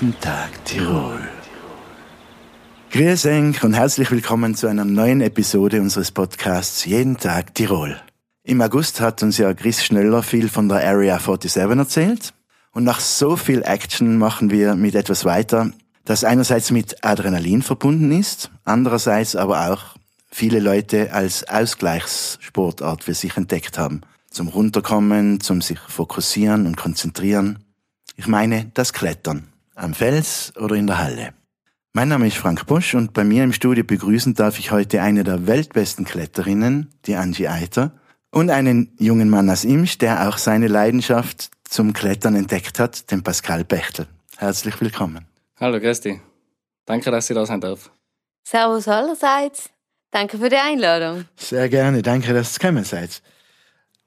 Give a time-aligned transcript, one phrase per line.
[0.00, 1.28] Jeden Tag Tirol.
[2.90, 8.00] Grüß euch und herzlich willkommen zu einer neuen Episode unseres Podcasts Jeden Tag Tirol.
[8.42, 12.32] Im August hat uns ja Chris Schnöller viel von der Area 47 erzählt.
[12.72, 15.70] Und nach so viel Action machen wir mit etwas weiter,
[16.06, 19.96] das einerseits mit Adrenalin verbunden ist, andererseits aber auch
[20.30, 24.00] viele Leute als Ausgleichssportart für sich entdeckt haben.
[24.30, 27.58] Zum Runterkommen, zum sich fokussieren und konzentrieren.
[28.16, 29.49] Ich meine das Klettern.
[29.80, 31.32] Am Fels oder in der Halle.
[31.94, 35.24] Mein Name ist Frank Busch und bei mir im Studio begrüßen darf ich heute eine
[35.24, 37.92] der weltbesten Kletterinnen, die Angie Eiter,
[38.30, 43.22] und einen jungen Mann aus Imsch, der auch seine Leidenschaft zum Klettern entdeckt hat, den
[43.22, 44.06] Pascal Bechtel.
[44.36, 45.24] Herzlich willkommen.
[45.58, 46.20] Hallo, Christi.
[46.84, 47.90] Danke, dass Sie da sein darf.
[48.42, 49.70] Servus allerseits.
[50.10, 51.24] Danke für die Einladung.
[51.36, 52.02] Sehr gerne.
[52.02, 53.22] Danke, dass ihr gekommen seid.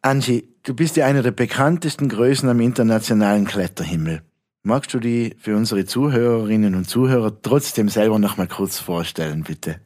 [0.03, 4.21] Angie, du bist ja einer der bekanntesten Größen am internationalen Kletterhimmel.
[4.65, 9.81] Magst du die für unsere Zuhörerinnen und Zuhörer trotzdem selber noch mal kurz vorstellen, bitte?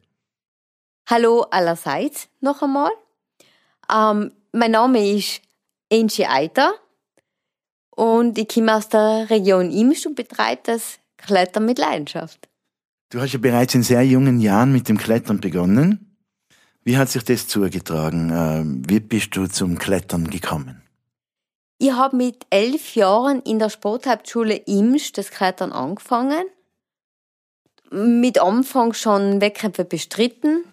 [1.10, 2.92] Hallo allerseits noch einmal.
[3.92, 5.42] Ähm, mein Name ist
[5.92, 6.76] Angie Eiter
[7.90, 12.48] und ich komme aus der Region Imst und betreibe das Klettern mit Leidenschaft.
[13.10, 16.18] Du hast ja bereits in sehr jungen Jahren mit dem Klettern begonnen.
[16.84, 18.32] Wie hat sich das zugetragen?
[18.32, 20.84] Ähm, wie bist du zum Klettern gekommen?
[21.78, 26.44] Ich habe mit elf Jahren in der Sporthauptschule Imsch das Klettern angefangen.
[27.92, 30.64] Mit Anfang schon Wettkämpfe bestritten.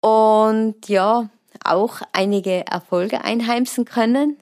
[0.00, 1.28] Und ja,
[1.64, 4.38] auch einige Erfolge einheimsen können.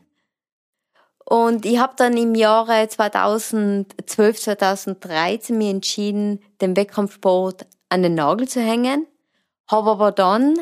[1.25, 8.48] Und ich habe dann im Jahre 2012, 2013 mir entschieden, den Wettkampfsport an den Nagel
[8.48, 9.06] zu hängen
[9.69, 10.59] habe aber dann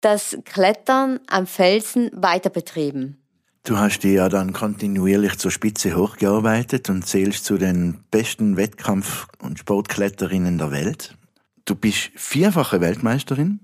[0.00, 3.19] das Klettern am Felsen weiter betrieben.
[3.62, 9.26] Du hast dich ja dann kontinuierlich zur Spitze hochgearbeitet und zählst zu den besten Wettkampf-
[9.38, 11.14] und Sportkletterinnen der Welt.
[11.66, 13.60] Du bist vierfache Weltmeisterin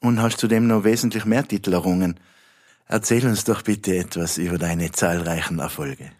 [0.00, 2.18] und hast zudem noch wesentlich mehr Titel errungen.
[2.86, 6.10] Erzähl uns doch bitte etwas über deine zahlreichen Erfolge.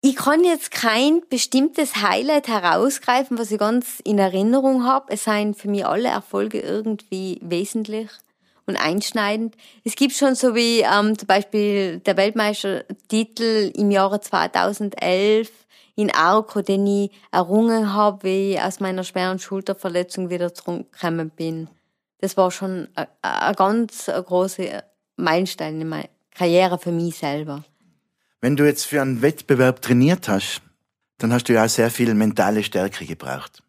[0.00, 5.12] Ich kann jetzt kein bestimmtes Highlight herausgreifen, was ich ganz in Erinnerung habe.
[5.12, 8.08] Es seien für mich alle Erfolge irgendwie wesentlich
[8.68, 9.56] und einschneidend.
[9.84, 15.50] Es gibt schon so wie ähm, zum Beispiel der Weltmeistertitel im Jahre 2011
[15.96, 21.68] in Arco, den ich errungen habe, wie ich aus meiner schweren Schulterverletzung wieder zurückgekommen bin.
[22.20, 24.84] Das war schon ein ganz großer
[25.16, 27.64] Meilenstein in meiner Karriere für mich selber.
[28.40, 30.62] Wenn du jetzt für einen Wettbewerb trainiert hast,
[31.18, 33.64] dann hast du ja auch sehr viel mentale Stärke gebraucht.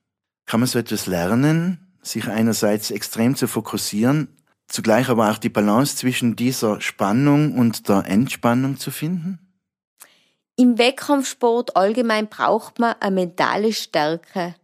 [0.46, 4.36] Kann man so etwas lernen, sich einerseits extrem zu fokussieren,
[4.70, 9.40] zugleich aber auch die Balance zwischen dieser Spannung und der Entspannung zu finden?
[10.56, 14.56] Im Wettkampfsport allgemein braucht man eine mentale Stärke,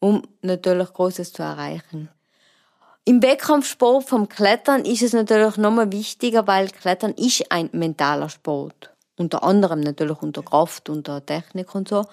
[0.00, 2.08] um natürlich Großes zu erreichen.
[3.04, 8.94] Im Wettkampfsport vom Klettern ist es natürlich nochmal wichtiger, weil Klettern ist ein mentaler Sport
[9.16, 12.04] unter anderem natürlich unter Kraft, unter Technik und so.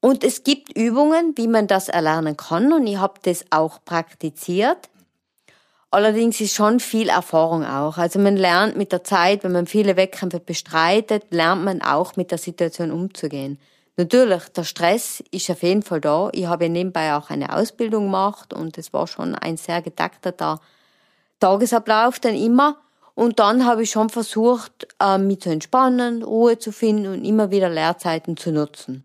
[0.00, 4.90] Und es gibt Übungen, wie man das erlernen kann und ich habe das auch praktiziert.
[5.94, 7.98] Allerdings ist schon viel Erfahrung auch.
[7.98, 12.32] Also man lernt mit der Zeit, wenn man viele Wettkämpfe bestreitet, lernt man auch mit
[12.32, 13.60] der Situation umzugehen.
[13.96, 16.30] Natürlich, der Stress ist auf jeden Fall da.
[16.32, 20.60] Ich habe nebenbei auch eine Ausbildung gemacht und es war schon ein sehr getakteter
[21.38, 22.76] Tagesablauf dann immer.
[23.14, 27.52] Und dann habe ich schon versucht, äh, mich zu entspannen, Ruhe zu finden und immer
[27.52, 29.04] wieder Leerzeiten zu nutzen.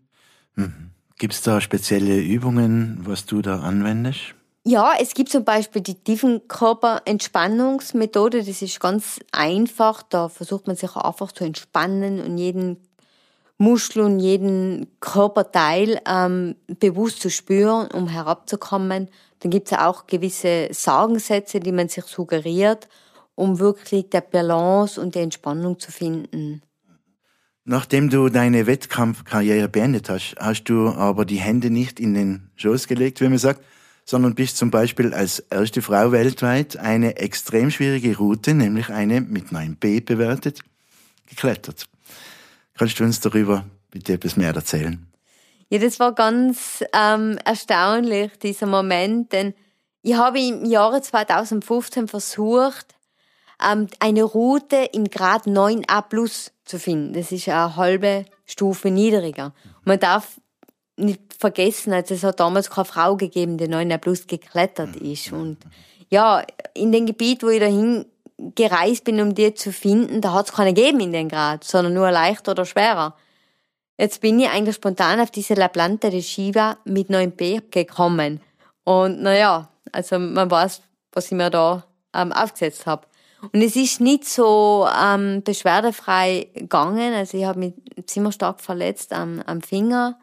[0.56, 0.90] Mhm.
[1.18, 4.34] Gibt es da spezielle Übungen, was du da anwendest?
[4.64, 8.44] Ja, es gibt zum Beispiel die Tiefenkörperentspannungsmethode.
[8.44, 10.02] Das ist ganz einfach.
[10.02, 12.76] Da versucht man sich einfach zu entspannen und jeden
[13.56, 19.08] Muskel und jeden Körperteil ähm, bewusst zu spüren, um herabzukommen.
[19.40, 22.86] Dann gibt es auch gewisse Sagensätze, die man sich suggeriert
[23.40, 26.62] um wirklich der Balance und die Entspannung zu finden.
[27.64, 32.86] Nachdem du deine Wettkampfkarriere beendet hast, hast du aber die Hände nicht in den Schoß
[32.86, 33.64] gelegt, wie man sagt,
[34.10, 39.50] sondern bist zum Beispiel als erste Frau weltweit eine extrem schwierige Route, nämlich eine mit
[39.52, 40.62] 9b bewertet,
[41.28, 41.86] geklettert.
[42.76, 45.06] Kannst du uns darüber bitte etwas mehr erzählen?
[45.68, 49.54] Ja, das war ganz ähm, erstaunlich, dieser Moment, denn
[50.02, 52.96] ich habe im Jahre 2015 versucht,
[53.64, 57.12] ähm, eine Route im Grad 9a plus zu finden.
[57.12, 59.54] Das ist eine halbe Stufe niedriger.
[59.84, 60.39] man darf
[61.00, 65.32] nicht vergessen, also es hat damals keine Frau gegeben, die 9a plus geklettert ist.
[65.32, 65.58] Und
[66.10, 66.44] ja,
[66.74, 68.06] in dem Gebiet, wo ich dahin
[68.54, 71.94] gereist bin, um die zu finden, da hat es keine gegeben in den Grad, sondern
[71.94, 73.16] nur leichter oder schwerer.
[73.98, 78.40] jetzt bin ich eigentlich spontan auf diese La Planta de Shiva mit 9b gekommen.
[78.84, 80.82] Und naja, also man weiß,
[81.12, 83.06] was ich mir da ähm, aufgesetzt habe.
[83.52, 87.14] Und es ist nicht so ähm, beschwerdefrei gegangen.
[87.14, 87.74] Also ich habe mich
[88.06, 90.18] ziemlich stark verletzt am, am Finger,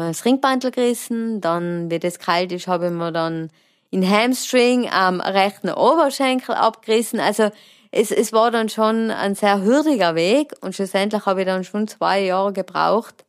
[0.00, 1.40] das Ringbandel gerissen.
[1.40, 3.50] Dann, wie das kalt ist, habe ich mir dann
[3.90, 7.20] in Hamstring am rechten Oberschenkel abgerissen.
[7.20, 7.50] Also
[7.90, 11.88] es, es war dann schon ein sehr hürdiger Weg und schlussendlich habe ich dann schon
[11.88, 13.24] zwei Jahre gebraucht,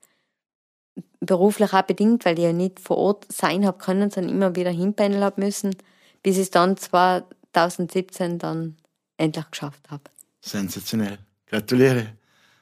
[1.20, 4.72] beruflich auch bedingt, weil ich ja nicht vor Ort sein habe können, sondern immer wieder
[4.72, 5.76] hinpendeln habe müssen,
[6.24, 8.78] bis ich es dann 2017 dann
[9.18, 10.04] endlich geschafft habe.
[10.42, 11.18] Sensationell.
[11.46, 12.08] Gratuliere.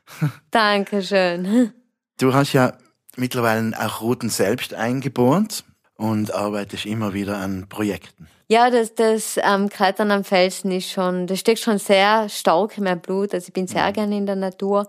[0.52, 1.74] Dankeschön.
[2.18, 2.78] Du hast ja
[3.18, 5.64] mittlerweile auch Routen selbst eingebohrt
[5.98, 8.28] und arbeitest immer wieder an Projekten.
[8.48, 12.84] Ja, das, das ähm, Klettern am Felsen ist schon, das steckt schon sehr stark in
[12.84, 13.34] meinem Blut.
[13.34, 13.94] Also ich bin sehr mhm.
[13.94, 14.88] gerne in der Natur.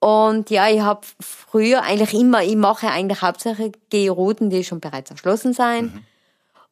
[0.00, 3.74] Und ja, ich habe früher eigentlich immer, ich mache eigentlich hauptsächlich
[4.10, 5.94] Routen, die schon bereits erschlossen sind.
[5.94, 6.04] Mhm.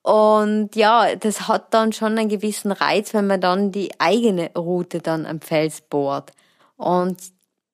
[0.02, 5.00] Und ja, das hat dann schon einen gewissen Reiz, wenn man dann die eigene Route
[5.00, 6.31] dann am Fels bohrt.
[6.76, 7.20] Und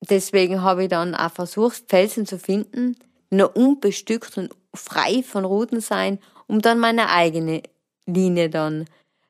[0.01, 2.97] deswegen habe ich dann auch versucht, Felsen zu finden,
[3.33, 7.63] noch unbestückt und frei von Routen sein, um dann meine eigene
[8.05, 8.85] Linie dann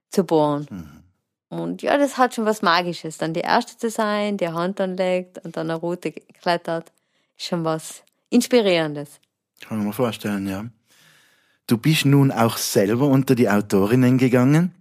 [0.10, 0.68] zu bohren.
[0.70, 1.04] Mhm.
[1.50, 3.18] Und ja, das hat schon was Magisches.
[3.18, 6.92] Dann die erste zu sein, die Hand anlegt und dann eine Route klettert,
[7.38, 9.20] ist schon was Inspirierendes.
[9.62, 10.66] Kann man mir vorstellen, ja.
[11.68, 14.74] Du bist nun auch selber unter die Autorinnen gegangen.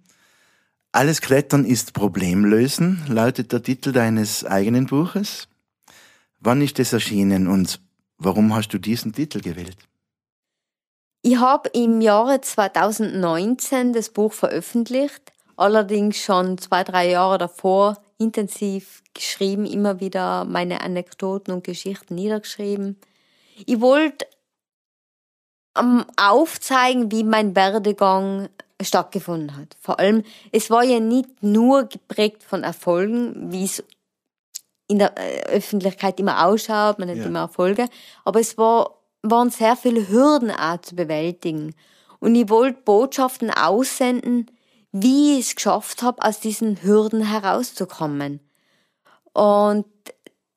[0.91, 5.49] Alles Klettern ist Problemlösen, lautet der Titel deines eigenen Buches.
[6.41, 7.81] Wann ist es erschienen und
[8.25, 9.77] warum hast du diesen Titel gewählt?
[11.23, 19.03] Ich habe im Jahre 2019 das Buch veröffentlicht, allerdings schon zwei, drei Jahre davor intensiv
[19.15, 22.99] geschrieben, immer wieder meine Anekdoten und Geschichten niedergeschrieben.
[23.67, 24.27] Ich wollte
[25.75, 28.49] am aufzeigen, wie mein Werdegang
[28.81, 29.77] stattgefunden hat.
[29.81, 33.85] Vor allem, es war ja nicht nur geprägt von Erfolgen, wie es
[34.93, 37.25] in der äh, Öffentlichkeit immer ausschaut, man hat ja.
[37.25, 37.89] immer Erfolge,
[38.25, 41.75] aber es war, waren sehr viele Hürden auch zu bewältigen.
[42.21, 44.51] Und ich wollte Botschaften aussenden,
[44.93, 48.41] wie ich es geschafft habe, aus diesen Hürden herauszukommen.
[49.33, 49.87] Und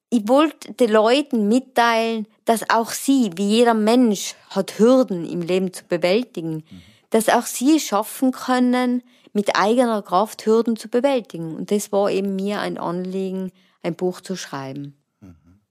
[0.09, 5.73] ich wollte den Leuten mitteilen, dass auch sie, wie jeder Mensch, hat Hürden im Leben
[5.73, 6.81] zu bewältigen, mhm.
[7.09, 11.55] dass auch sie schaffen können, mit eigener Kraft Hürden zu bewältigen.
[11.55, 13.51] Und das war eben mir ein Anliegen,
[13.85, 14.95] ein Buch zu schreiben.
[15.21, 15.61] Mhm.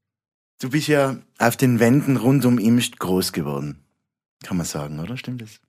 [0.61, 3.84] Du bist ja auf den Wänden rund um Imst groß geworden,
[4.43, 5.16] kann man sagen, oder?
[5.16, 5.61] Stimmt das?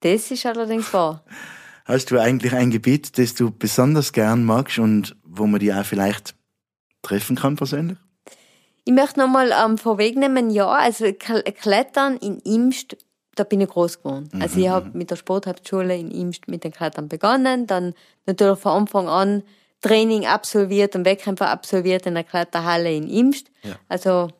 [0.00, 1.24] Das ist allerdings wahr.
[1.84, 5.86] Hast du eigentlich ein Gebiet, das du besonders gern magst und wo man dich auch
[5.86, 6.34] vielleicht
[7.00, 7.96] treffen kann persönlich?
[8.84, 12.96] Ich möchte nochmal ähm, vorwegnehmen, ja, also Klettern in Imst,
[13.34, 14.28] da bin ich groß geworden.
[14.32, 14.42] Mhm.
[14.42, 17.94] Also ich habe mit der Sporthauptschule in Imst mit den Klettern begonnen, dann
[18.26, 19.42] natürlich von Anfang an
[19.80, 23.52] Training absolviert und Wettkämpfe absolviert in der Kletterhalle in Imst.
[23.62, 23.76] Ja.
[23.88, 24.32] Also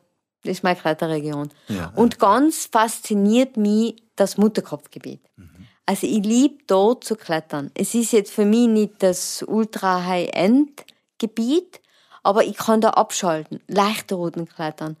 [0.43, 1.49] das ist meine Kletterregion.
[1.67, 5.19] Ja, und ganz fasziniert mich das Mutterkopfgebiet.
[5.35, 5.67] Mhm.
[5.85, 7.71] Also ich liebe dort zu klettern.
[7.73, 11.81] Es ist jetzt für mich nicht das Ultra-High-End-Gebiet,
[12.23, 14.97] aber ich kann da abschalten, leichte Routen klettern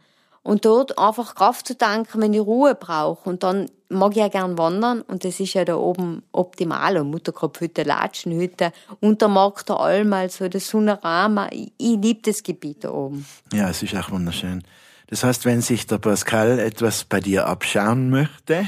[0.49, 3.29] und dort einfach Kraft zu tanken, wenn ich Ruhe brauche.
[3.29, 6.97] Und dann mag ich ja gern wandern und das ist ja da oben optimal.
[6.97, 11.49] Und Mutterkopfhütte, Latschenhütte, Untermarkt der Alm, also das Sonorama.
[11.51, 13.27] Ich, ich liebe das Gebiet da oben.
[13.53, 14.63] Ja, es ist auch wunderschön.
[15.05, 18.65] Das heißt, wenn sich der Pascal etwas bei dir abschauen möchte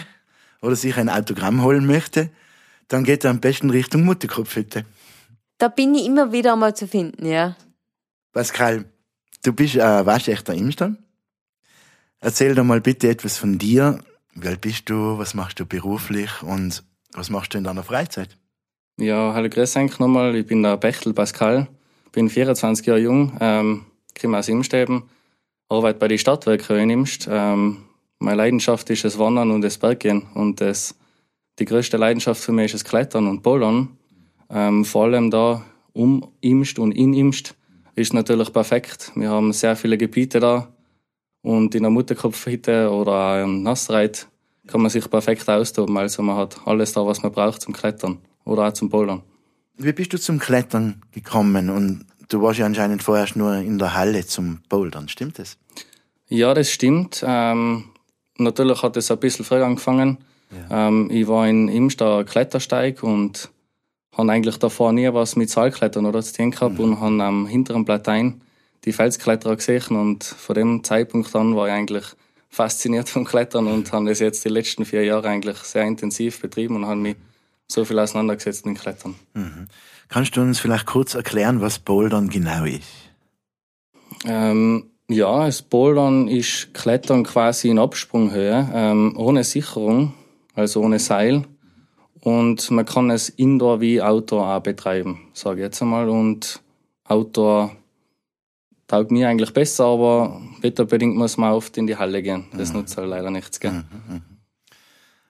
[0.62, 2.30] oder sich ein Autogramm holen möchte,
[2.90, 4.86] dann geht er am besten Richtung Mutterkopfhütte.
[5.58, 7.56] Da bin ich immer wieder mal zu finden, ja.
[8.34, 8.86] Pascal,
[9.42, 10.96] du bist ein waschechter Imster.
[12.24, 14.00] Erzähl doch mal bitte etwas von dir.
[14.36, 15.18] Wie alt bist du?
[15.18, 16.30] Was machst du beruflich?
[16.44, 18.38] Und was machst du in deiner Freizeit?
[18.98, 20.36] Ja, hallo, grüß euch nochmal.
[20.36, 21.68] Ich bin der Bechtel Pascal.
[22.12, 23.86] Bin 24 Jahre jung, ähm,
[24.20, 25.04] komme aus Imsteben,
[25.70, 27.28] arbeite bei den Stadtwerken in Imst.
[27.32, 27.86] Ähm,
[28.20, 30.28] meine Leidenschaft ist das Wandern und das Berggehen.
[30.36, 30.96] Und das,
[31.58, 33.98] die größte Leidenschaft für mich ist das Klettern und Bouldern.
[34.52, 37.56] Ähm, vor allem da um Imst und in Imst
[37.96, 39.12] ist natürlich perfekt.
[39.16, 40.68] Wir haben sehr viele Gebiete da
[41.42, 44.28] und in der Mutterkopfhütte oder im Nassreit
[44.68, 45.98] kann man sich perfekt austoben.
[45.98, 49.24] Also man hat alles da, was man braucht zum Klettern oder auch zum Bouldern.
[49.78, 51.70] Wie bist du zum Klettern gekommen?
[51.70, 55.58] Und du warst ja anscheinend vorher nur in der Halle zum Bouldern, stimmt das?
[56.28, 57.24] Ja, das stimmt.
[57.28, 57.86] Ähm,
[58.38, 60.20] natürlich hat es ein bisschen früher angefangen.
[60.70, 60.88] Ja.
[60.88, 63.50] Ähm, ich war in Imster Klettersteig und
[64.16, 66.84] habe eigentlich davor nie was mit Seilklettern oder zu tun gehabt mhm.
[66.84, 68.42] und habe am hinteren Platein
[68.86, 72.06] die Felskletterer gesehen und von dem Zeitpunkt an war ich eigentlich
[72.50, 76.76] fasziniert vom Klettern und habe das jetzt die letzten vier Jahre eigentlich sehr intensiv betrieben
[76.76, 77.16] und habe mich
[77.68, 79.16] so viel auseinandergesetzt mit Klettern.
[79.34, 79.68] Mhm.
[80.10, 82.84] Kannst du uns vielleicht kurz erklären, was Bouldern genau ist?
[84.26, 90.14] Ähm, ja, das Bouldern ist Klettern quasi in Absprunghöhe, ähm, ohne Sicherung,
[90.54, 91.46] also ohne Seil.
[92.20, 96.10] Und man kann es Indoor wie Outdoor auch betreiben, sage ich jetzt einmal.
[96.10, 96.62] Und
[97.06, 97.76] Outdoor
[98.92, 102.48] taugt mir eigentlich besser, aber wetterbedingt muss man oft in die Halle gehen.
[102.54, 102.80] Das mhm.
[102.80, 103.60] nutzt halt leider nichts.
[103.60, 103.72] Gell?
[103.72, 104.22] Mhm, mhm.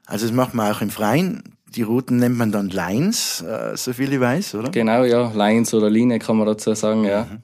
[0.07, 1.43] Also das macht man auch im Freien.
[1.75, 4.71] Die Routen nennt man dann Lines, äh, so viel ich weiß, oder?
[4.71, 5.31] Genau, ja.
[5.31, 7.27] Lines oder Linie kann man dazu sagen, ja.
[7.29, 7.37] Mhm.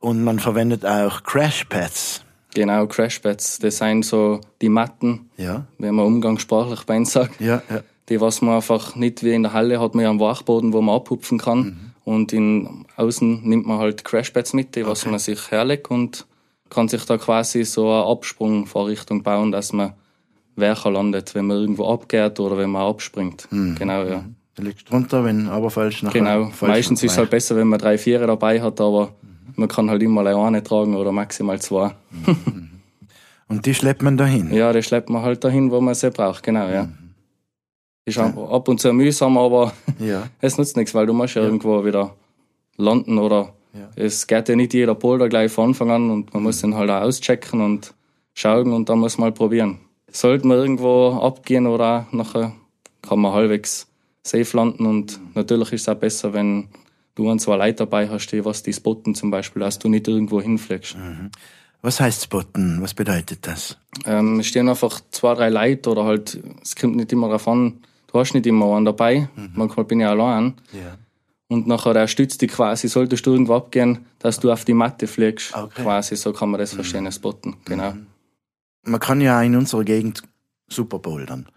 [0.00, 2.22] Und man verwendet auch Crashpads.
[2.54, 3.58] Genau, Crashpads.
[3.58, 5.64] Das sind so die Matten, ja.
[5.78, 7.40] wenn man umgangssprachlich bei uns sagt.
[7.40, 7.80] Ja, ja.
[8.10, 10.82] Die, was man einfach nicht wie in der Halle hat, man ja einen Wachboden, wo
[10.82, 11.93] man abhupfen kann.
[12.04, 12.12] Mhm.
[12.12, 14.90] Und in außen nimmt man halt Crashpads mit, die okay.
[14.90, 16.26] was man sich herlegt und
[16.70, 19.92] kann sich da quasi so eine Absprungvorrichtung bauen, dass man
[20.56, 23.48] Werker landet, wenn man irgendwo abgeht oder wenn man abspringt.
[23.50, 23.74] Mhm.
[23.76, 24.24] Genau, ja.
[24.54, 26.20] Du liegst drunter, wenn aber falsch nachher.
[26.20, 26.44] Genau.
[26.50, 29.54] Falsch Meistens ist es halt besser, wenn man drei Vierer dabei hat, aber mhm.
[29.56, 31.90] man kann halt immer eine tragen oder maximal zwei.
[32.10, 32.70] Mhm.
[33.48, 34.52] Und die schleppt man dahin?
[34.52, 36.84] Ja, die schleppt man halt dahin, wo man sie braucht, genau, ja.
[36.84, 37.03] Mhm.
[38.06, 38.26] Ist ja.
[38.26, 40.28] ab und zu mühsam, aber ja.
[40.40, 41.48] es nutzt nichts, weil du musst ja, ja.
[41.48, 42.14] irgendwo wieder
[42.76, 43.88] landen oder ja.
[43.96, 46.48] es geht ja nicht jeder Boulder gleich von Anfang an und man mhm.
[46.48, 47.94] muss den halt auch auschecken und
[48.34, 49.78] schauen und dann muss man halt probieren.
[50.10, 52.52] Sollte man irgendwo abgehen oder nachher
[53.02, 53.88] kann man halbwegs
[54.22, 55.30] safe landen und mhm.
[55.34, 56.68] natürlich ist es auch besser, wenn
[57.14, 60.08] du ein, zwei Leute dabei hast, die was die spotten zum Beispiel, dass du nicht
[60.08, 60.96] irgendwo hinfliegst.
[60.96, 61.30] Mhm.
[61.82, 62.80] Was heißt spotten?
[62.80, 63.76] Was bedeutet das?
[64.06, 67.80] Ähm, es stehen einfach zwei, drei Leute oder halt, es kommt nicht immer darauf an,
[68.14, 69.28] du hast nicht immer einen dabei.
[69.34, 69.50] Mhm.
[69.54, 70.54] Manchmal bin ich allein.
[70.72, 70.96] Ja.
[71.48, 75.06] Und nachher er stützt dich quasi, solltest du irgendwo abgehen, dass du auf die Matte
[75.06, 75.54] fliegst.
[75.54, 75.82] Okay.
[75.82, 76.76] Quasi, so kann man das mhm.
[76.76, 77.56] verstehen, spotten.
[77.64, 77.92] Genau.
[77.92, 78.06] Mhm.
[78.86, 80.22] Man kann ja in unserer Gegend
[80.68, 81.48] super bouldern.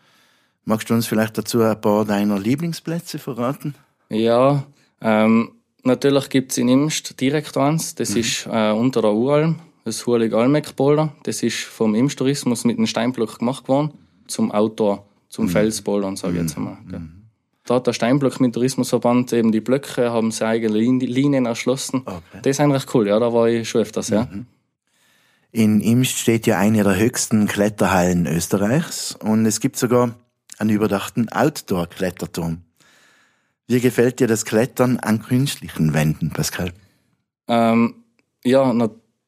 [0.66, 3.76] Magst du uns vielleicht dazu ein paar deiner Lieblingsplätze verraten?
[4.10, 4.66] Ja,
[5.02, 5.52] ähm,
[5.84, 7.96] natürlich gibt's in Imst direkt eins.
[7.96, 8.18] Das mhm.
[8.18, 11.14] ist äh, unter der Uralm, das Hulig Almeck Boulder.
[11.24, 13.94] Das ist vom Imst Tourismus mit einem Steinblock gemacht worden,
[14.28, 15.50] zum Outdoor zum mhm.
[15.50, 16.78] Felsbouldern, sage ich jetzt einmal.
[16.86, 17.24] Mhm.
[17.66, 22.04] Da hat der Steinblock mit Tourismusverband eben die Blöcke, haben sie eigene Linien erschlossen.
[22.06, 22.40] Okay.
[22.42, 24.28] Das ist eigentlich cool, ja, da war ich schon öfters, ja.
[24.32, 24.46] Mhm.
[25.52, 30.16] In Imst steht ja eine der höchsten Kletterhallen Österreichs und es gibt sogar
[30.60, 32.62] einen überdachten Outdoor-Kletterturm.
[33.68, 36.72] Wie gefällt dir das Klettern an künstlichen Wänden, Pascal?
[37.48, 37.96] Ähm,
[38.44, 38.74] ja,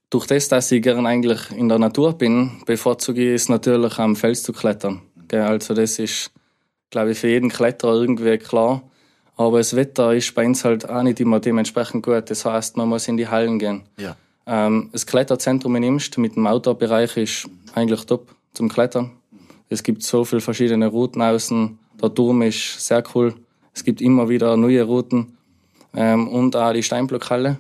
[0.10, 4.16] durch das, dass ich gern eigentlich in der Natur bin, bevorzuge ich es natürlich am
[4.16, 5.02] Fels zu klettern.
[5.34, 6.32] Also das ist,
[6.90, 8.84] glaube ich, für jeden Kletterer irgendwie klar.
[9.36, 12.30] Aber das Wetter ist bei uns halt auch nicht immer dementsprechend gut.
[12.30, 13.84] Das heißt, man muss in die Hallen gehen.
[13.98, 14.16] Ja.
[14.46, 19.12] Ähm, das Kletterzentrum in Imst mit dem Outdoor-Bereich ist eigentlich top zum Klettern.
[19.70, 21.78] Es gibt so viele verschiedene Routen außen.
[22.02, 23.36] Der Turm ist sehr cool.
[23.74, 25.38] Es gibt immer wieder neue Routen.
[25.96, 27.58] Ähm, und auch die Steinblockhalle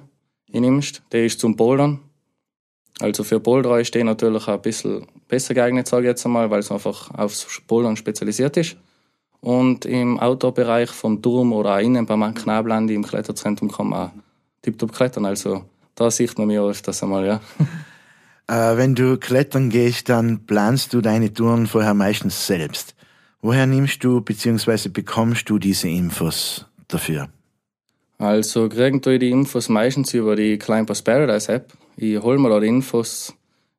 [0.51, 1.99] in Imst, die ist zum Bouldern.
[3.00, 6.60] Also für Boulderer ist die natürlich ein bisschen besser geeignet, sage ich jetzt einmal, weil
[6.60, 8.75] es einfach aufs Bouldern spezialisiert ist.
[9.41, 14.08] Und im Outdoor-Bereich vom Turm oder auch innen bei meinem Knablandi im Kletterzentrum kann man
[14.08, 14.12] auch
[14.62, 15.25] tiptop klettern.
[15.25, 15.63] Also
[15.96, 17.41] da sieht man mich öfters einmal, ja.
[18.50, 22.96] Äh, wenn du klettern gehst, dann planst du deine Touren vorher meistens selbst.
[23.41, 24.89] Woher nimmst du bzw.
[24.89, 27.29] bekommst du diese Infos dafür?
[28.17, 31.74] Also kriegen wir die Infos meistens über die Climbers Paradise App.
[32.01, 33.34] Ich hole mir da Infos,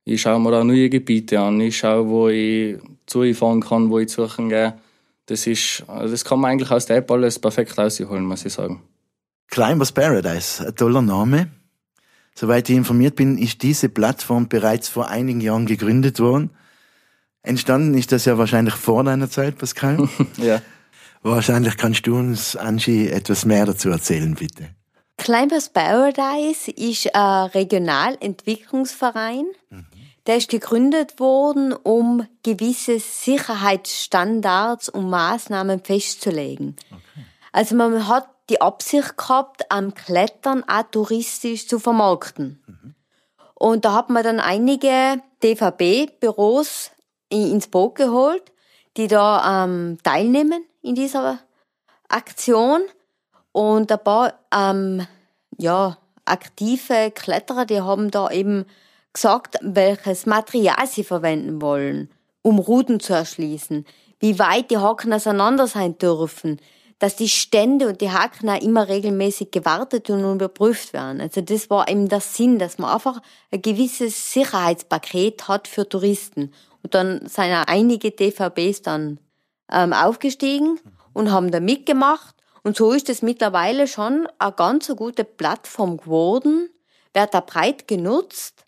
[0.05, 4.11] ich schaue mir da neue Gebiete an, ich schaue, wo ich zufahren kann, wo ich
[4.11, 4.75] suchen gehe.
[5.25, 8.83] Das ist, das kann man eigentlich aus der App alles perfekt rausholen, muss ich sagen.
[9.49, 11.49] Climbers Paradise, ein toller Name.
[12.35, 16.51] Soweit ich informiert bin, ist diese Plattform bereits vor einigen Jahren gegründet worden.
[17.43, 20.11] Entstanden ist das ja wahrscheinlich vor deiner Zeit, Pascal.
[20.37, 20.61] ja.
[21.23, 24.75] Wahrscheinlich kannst du uns, Angie, etwas mehr dazu erzählen, bitte.
[25.21, 29.45] Climbers Paradise ist ein Regionalentwicklungsverein.
[29.69, 29.87] Mhm.
[30.27, 36.75] Der ist gegründet worden, um gewisse Sicherheitsstandards und Maßnahmen festzulegen.
[36.91, 37.27] Okay.
[37.53, 42.63] Also man hat die Absicht gehabt, am Klettern auch touristisch zu vermarkten.
[42.67, 42.95] Mhm.
[43.55, 46.93] Und da hat man dann einige DVB-Büros
[47.29, 48.53] ins Boot geholt,
[48.97, 51.41] die da ähm, teilnehmen in dieser
[52.09, 52.81] Aktion.
[53.53, 55.07] Und ein paar ähm,
[55.59, 58.67] ja, aktive Kletterer, die haben da eben
[59.13, 62.11] gesagt, welches Material sie verwenden wollen,
[62.43, 63.85] um Routen zu erschließen,
[64.21, 66.61] wie weit die Haken auseinander sein dürfen,
[67.01, 71.21] dass die Stände und die Haken auch immer regelmäßig gewartet und überprüft werden.
[71.21, 76.53] Also das war eben der Sinn, dass man einfach ein gewisses Sicherheitspaket hat für Touristen.
[76.83, 79.19] Und dann sind auch einige DVBs dann
[79.73, 80.79] ähm, aufgestiegen
[81.15, 82.35] und haben da mitgemacht.
[82.63, 86.69] Und so ist es mittlerweile schon eine ganz gute Plattform geworden,
[87.15, 88.65] wird da breit genutzt.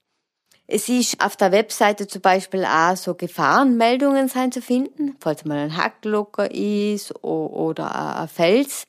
[0.66, 5.58] Es ist auf der Webseite zum Beispiel auch so Gefahrenmeldungen sein zu finden, falls mal
[5.58, 8.84] ein Hack locker ist oder ein Fels,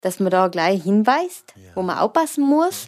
[0.00, 1.70] dass man da gleich hinweist, ja.
[1.74, 2.86] wo man aufpassen muss.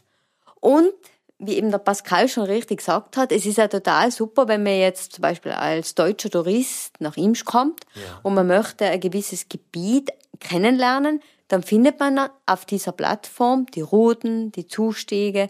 [0.61, 0.93] Und
[1.39, 4.79] wie eben der Pascal schon richtig gesagt hat, es ist ja total super, wenn man
[4.79, 8.21] jetzt zum Beispiel als deutscher Tourist nach Imsch kommt ja.
[8.23, 14.53] und man möchte ein gewisses Gebiet kennenlernen, dann findet man auf dieser Plattform die Routen,
[14.53, 15.49] die Zustege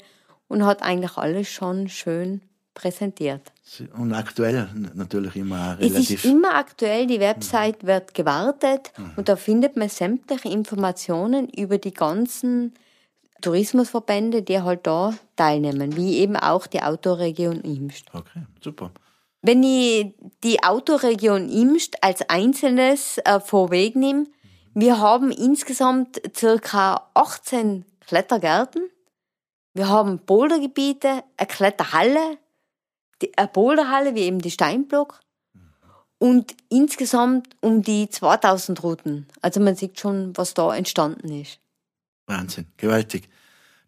[0.48, 2.42] und hat eigentlich alles schon schön
[2.74, 3.52] präsentiert.
[3.96, 6.10] Und aktuell natürlich immer relativ.
[6.10, 7.86] Es ist immer aktuell, die Website mhm.
[7.86, 9.12] wird gewartet mhm.
[9.16, 12.74] und da findet man sämtliche Informationen über die ganzen
[13.40, 18.06] Tourismusverbände, die halt da teilnehmen, wie eben auch die Autoregion Imst.
[18.12, 18.90] Okay, super.
[19.42, 24.24] Wenn ich die Autoregion Imst als einzelnes äh, vorwegnehme,
[24.74, 28.90] wir haben insgesamt circa 18 Klettergärten.
[29.72, 32.38] Wir haben Bouldergebiete, eine Kletterhalle,
[33.36, 35.20] eine Boulderhalle wie eben die Steinblock
[36.18, 39.26] und insgesamt um die 2000 Routen.
[39.40, 41.58] Also man sieht schon, was da entstanden ist.
[42.26, 43.28] Wahnsinn, gewaltig.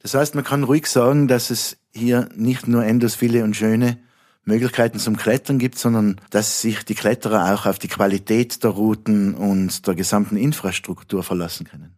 [0.00, 3.98] Das heißt, man kann ruhig sagen, dass es hier nicht nur endlos viele und schöne
[4.46, 9.34] Möglichkeiten zum Klettern gibt, sondern dass sich die Kletterer auch auf die Qualität der Routen
[9.34, 11.96] und der gesamten Infrastruktur verlassen können.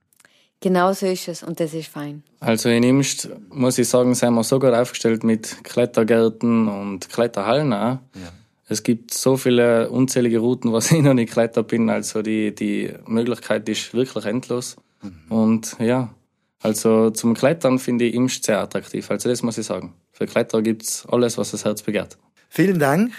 [0.60, 2.24] Genau so ist es und das ist fein.
[2.40, 7.98] Also in Imst, muss ich sagen, sind wir sogar aufgestellt mit Klettergärten und Kletterhallen auch.
[8.14, 8.32] Ja.
[8.66, 11.88] Es gibt so viele unzählige Routen, was ich noch nicht geklettert bin.
[11.90, 14.76] Also die, die Möglichkeit ist wirklich endlos.
[15.02, 15.32] Mhm.
[15.32, 16.12] Und ja,
[16.60, 19.08] also zum Klettern finde ich Imst sehr attraktiv.
[19.10, 19.94] Also das muss ich sagen.
[20.10, 22.18] Für Kletterer gibt's alles, was das Herz begehrt.
[22.48, 23.12] Vielen Dank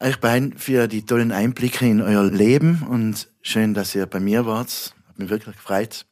[0.00, 4.44] euch beiden für die tollen Einblicke in euer Leben und schön, dass ihr bei mir
[4.44, 4.94] wart.
[5.08, 6.04] Hat mich wirklich gefreut.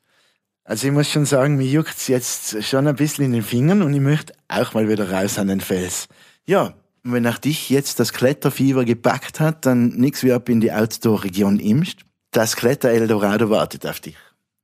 [0.65, 3.93] Also ich muss schon sagen, mir juckt's jetzt schon ein bisschen in den Fingern und
[3.93, 6.09] ich möchte auch mal wieder raus an den Fels.
[6.47, 10.73] Ja, wenn auch dich jetzt das Kletterfieber gepackt hat, dann nix wie ab in die
[10.73, 11.99] Outdoor-Region Imst.
[12.31, 14.17] Das Kletter Eldorado wartet auf dich.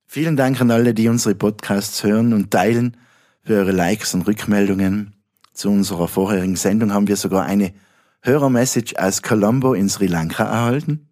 [0.07, 2.97] Vielen Dank an alle, die unsere Podcasts hören und teilen,
[3.43, 5.15] für eure Likes und Rückmeldungen.
[5.53, 7.75] Zu unserer vorherigen Sendung haben wir sogar eine
[8.23, 11.09] Hörermessage aus Colombo in Sri Lanka erhalten.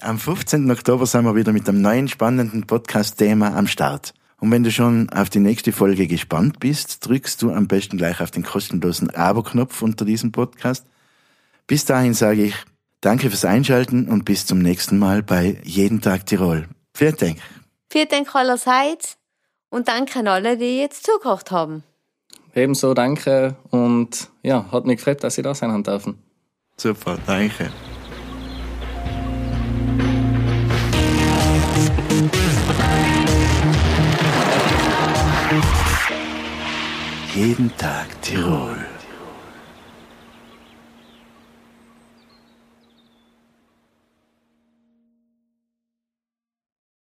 [0.00, 0.70] Am 15.
[0.70, 4.12] Oktober sind wir wieder mit einem neuen spannenden Podcast-Thema am Start.
[4.38, 8.20] Und wenn du schon auf die nächste Folge gespannt bist, drückst du am besten gleich
[8.20, 10.86] auf den kostenlosen Abo-Knopf unter diesem Podcast.
[11.66, 12.54] Bis dahin sage ich
[13.00, 16.68] Danke fürs Einschalten und bis zum nächsten Mal bei Jeden Tag Tirol.
[16.92, 17.38] Vielen Dank.
[17.90, 19.16] Vielen Dank allerseits
[19.70, 21.82] und danke an alle, die jetzt zugehört haben.
[22.54, 26.18] Ebenso danke und ja, hat mich gefreut, dass Sie da sein dürfen.
[26.80, 27.70] Super, danke.
[37.34, 38.89] Jeden Tag Tirol.